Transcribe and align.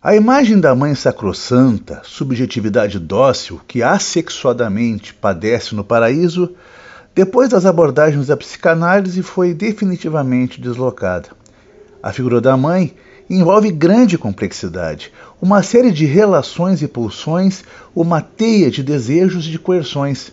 A 0.00 0.14
imagem 0.14 0.60
da 0.60 0.76
mãe 0.76 0.94
sacrossanta, 0.94 2.02
subjetividade 2.04 3.00
dócil 3.00 3.60
que 3.66 3.82
assexuadamente 3.82 5.12
padece 5.12 5.74
no 5.74 5.82
paraíso, 5.82 6.54
depois 7.12 7.48
das 7.48 7.66
abordagens 7.66 8.28
da 8.28 8.36
psicanálise 8.36 9.24
foi 9.24 9.52
definitivamente 9.52 10.60
deslocada. 10.60 11.30
A 12.00 12.12
figura 12.12 12.40
da 12.40 12.56
mãe 12.56 12.94
envolve 13.28 13.72
grande 13.72 14.16
complexidade, 14.16 15.12
uma 15.42 15.64
série 15.64 15.90
de 15.90 16.06
relações 16.06 16.80
e 16.80 16.86
pulsões, 16.86 17.64
uma 17.92 18.20
teia 18.20 18.70
de 18.70 18.84
desejos 18.84 19.48
e 19.48 19.50
de 19.50 19.58
coerções. 19.58 20.32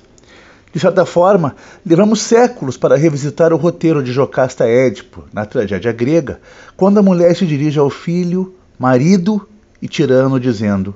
De 0.71 0.79
certa 0.79 1.07
forma, 1.07 1.55
levamos 1.83 2.21
séculos 2.21 2.77
para 2.77 2.95
revisitar 2.95 3.51
o 3.51 3.57
roteiro 3.57 4.03
de 4.03 4.11
Jocasta 4.11 4.67
Édipo, 4.67 5.23
na 5.33 5.43
tragédia 5.43 5.91
grega, 5.91 6.39
quando 6.77 6.99
a 6.99 7.01
mulher 7.03 7.35
se 7.35 7.47
dirige 7.47 7.79
ao 7.79 7.89
filho, 7.89 8.53
marido 8.77 9.47
e 9.81 9.87
tirano, 9.87 10.39
dizendo: 10.39 10.95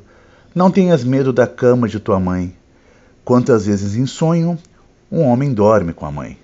Não 0.53 0.71
tenhas 0.71 1.03
medo 1.03 1.31
da 1.31 1.47
cama 1.47 1.87
de 1.87 1.99
tua 1.99 2.19
mãe. 2.19 2.55
Quantas 3.23 3.65
vezes 3.65 3.95
em 3.95 4.05
sonho 4.05 4.57
um 5.11 5.21
homem 5.21 5.53
dorme 5.53 5.93
com 5.93 6.05
a 6.05 6.11
mãe? 6.11 6.37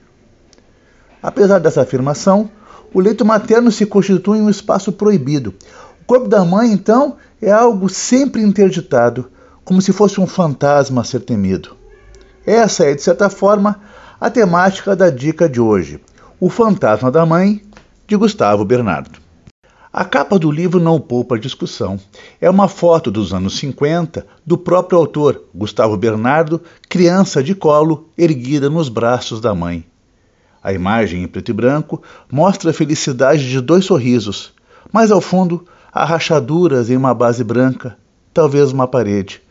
Apesar 1.22 1.60
dessa 1.60 1.82
afirmação, 1.82 2.50
o 2.94 3.00
leito 3.00 3.26
materno 3.26 3.72
se 3.72 3.86
constitui 3.86 4.40
um 4.40 4.50
espaço 4.50 4.92
proibido. 4.92 5.54
O 6.02 6.06
corpo 6.06 6.28
da 6.28 6.46
mãe, 6.46 6.72
então, 6.72 7.18
é 7.42 7.52
algo 7.52 7.90
sempre 7.90 8.42
interditado, 8.42 9.30
como 9.64 9.82
se 9.82 9.92
fosse 9.92 10.22
um 10.22 10.28
fantasma 10.28 11.02
a 11.02 11.04
ser 11.04 11.22
temido. 11.22 11.76
Essa 12.46 12.86
é, 12.86 12.94
de 12.94 13.02
certa 13.02 13.30
forma, 13.30 13.82
a 14.22 14.30
temática 14.30 14.96
da 14.96 15.10
dica 15.10 15.50
de 15.50 15.60
hoje: 15.60 16.00
O 16.40 16.50
Fantasma 16.50 17.12
da 17.12 17.26
Mãe, 17.26 17.62
de 18.08 18.16
Gustavo 18.16 18.64
Bernardo. 18.64 19.25
A 19.98 20.04
capa 20.04 20.38
do 20.38 20.52
livro 20.52 20.78
não 20.78 21.00
poupa 21.00 21.40
discussão. 21.40 21.98
É 22.42 22.50
uma 22.50 22.68
foto 22.68 23.10
dos 23.10 23.34
anos 23.34 23.58
50 23.58 24.28
do 24.46 24.58
próprio 24.58 25.00
autor, 25.00 25.42
Gustavo 25.56 25.96
Bernardo, 25.96 26.62
criança 26.90 27.42
de 27.42 27.56
colo, 27.56 28.10
erguida 28.18 28.70
nos 28.70 28.90
braços 28.90 29.40
da 29.40 29.56
mãe. 29.56 29.86
A 30.62 30.74
imagem 30.74 31.24
em 31.24 31.28
preto 31.30 31.52
e 31.52 31.54
branco 31.54 32.04
mostra 32.30 32.72
a 32.72 32.74
felicidade 32.74 33.50
de 33.50 33.62
dois 33.62 33.86
sorrisos, 33.86 34.52
mas 34.92 35.12
ao 35.12 35.22
fundo 35.22 35.66
há 35.94 36.04
rachaduras 36.04 36.90
em 36.90 36.98
uma 36.98 37.14
base 37.14 37.42
branca, 37.42 37.98
talvez 38.34 38.74
uma 38.74 38.90
parede. 38.90 39.42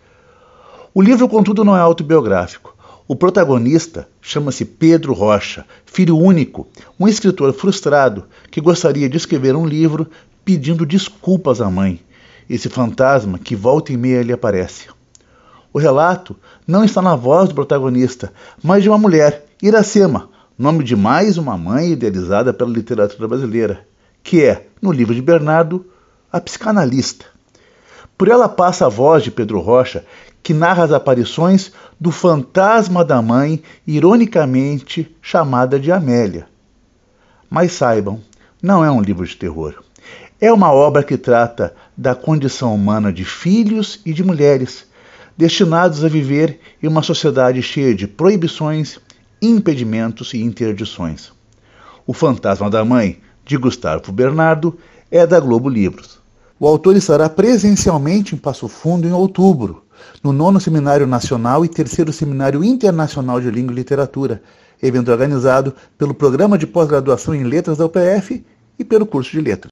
O 0.92 1.00
livro, 1.00 1.26
contudo, 1.26 1.64
não 1.64 1.74
é 1.74 1.80
autobiográfico. 1.80 2.76
O 3.08 3.16
protagonista 3.16 4.08
chama-se 4.20 4.66
Pedro 4.66 5.14
Rocha, 5.14 5.64
filho 5.86 6.18
único, 6.18 6.68
um 7.00 7.08
escritor 7.08 7.54
frustrado 7.54 8.24
que 8.50 8.60
gostaria 8.60 9.08
de 9.08 9.16
escrever 9.16 9.56
um 9.56 9.66
livro 9.66 10.06
pedindo 10.44 10.84
desculpas 10.84 11.60
à 11.60 11.70
mãe, 11.70 12.00
esse 12.48 12.68
fantasma 12.68 13.38
que 13.38 13.56
volta 13.56 13.92
e 13.92 13.96
meia 13.96 14.22
lhe 14.22 14.32
aparece. 14.32 14.88
O 15.72 15.78
relato 15.78 16.36
não 16.66 16.84
está 16.84 17.02
na 17.02 17.16
voz 17.16 17.48
do 17.48 17.54
protagonista, 17.54 18.32
mas 18.62 18.82
de 18.82 18.88
uma 18.88 18.98
mulher, 18.98 19.46
Iracema, 19.62 20.28
nome 20.58 20.84
de 20.84 20.94
mais 20.94 21.38
uma 21.38 21.56
mãe 21.56 21.92
idealizada 21.92 22.52
pela 22.52 22.70
literatura 22.70 23.26
brasileira, 23.26 23.86
que 24.22 24.44
é, 24.44 24.66
no 24.80 24.92
livro 24.92 25.14
de 25.14 25.22
Bernardo, 25.22 25.84
a 26.30 26.40
psicanalista. 26.40 27.26
Por 28.16 28.28
ela 28.28 28.48
passa 28.48 28.86
a 28.86 28.88
voz 28.88 29.24
de 29.24 29.30
Pedro 29.30 29.58
Rocha, 29.60 30.04
que 30.42 30.54
narra 30.54 30.84
as 30.84 30.92
aparições 30.92 31.72
do 31.98 32.12
fantasma 32.12 33.04
da 33.04 33.20
mãe, 33.20 33.62
ironicamente 33.86 35.14
chamada 35.20 35.80
de 35.80 35.90
Amélia. 35.90 36.46
Mas 37.50 37.72
saibam, 37.72 38.20
não 38.62 38.84
é 38.84 38.90
um 38.90 39.00
livro 39.00 39.26
de 39.26 39.36
terror. 39.36 39.82
É 40.44 40.52
uma 40.52 40.70
obra 40.70 41.02
que 41.02 41.16
trata 41.16 41.74
da 41.96 42.14
condição 42.14 42.74
humana 42.74 43.10
de 43.10 43.24
filhos 43.24 44.02
e 44.04 44.12
de 44.12 44.22
mulheres, 44.22 44.84
destinados 45.34 46.04
a 46.04 46.08
viver 46.08 46.60
em 46.82 46.86
uma 46.86 47.02
sociedade 47.02 47.62
cheia 47.62 47.94
de 47.94 48.06
proibições, 48.06 49.00
impedimentos 49.40 50.34
e 50.34 50.42
interdições. 50.42 51.32
O 52.06 52.12
Fantasma 52.12 52.68
da 52.68 52.84
Mãe, 52.84 53.20
de 53.42 53.56
Gustavo 53.56 54.12
Bernardo, 54.12 54.78
é 55.10 55.26
da 55.26 55.40
Globo 55.40 55.66
Livros. 55.66 56.18
O 56.60 56.68
autor 56.68 56.94
estará 56.94 57.26
presencialmente 57.30 58.34
em 58.34 58.38
Passo 58.38 58.68
Fundo 58.68 59.08
em 59.08 59.12
outubro, 59.12 59.82
no 60.22 60.30
nono 60.30 60.60
Seminário 60.60 61.06
Nacional 61.06 61.64
e 61.64 61.68
terceiro 61.68 62.12
Seminário 62.12 62.62
Internacional 62.62 63.40
de 63.40 63.50
Língua 63.50 63.72
e 63.72 63.76
Literatura, 63.76 64.42
evento 64.82 65.10
organizado 65.10 65.72
pelo 65.96 66.12
Programa 66.12 66.58
de 66.58 66.66
Pós-Graduação 66.66 67.34
em 67.34 67.44
Letras 67.44 67.78
da 67.78 67.86
UPF 67.86 68.44
e 68.78 68.84
pelo 68.84 69.06
curso 69.06 69.30
de 69.30 69.40
Letras. 69.40 69.62